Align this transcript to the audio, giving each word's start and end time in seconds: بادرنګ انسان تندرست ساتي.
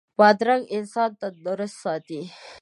بادرنګ 0.17 0.63
انسان 0.77 1.09
تندرست 1.19 1.77
ساتي. 1.83 2.21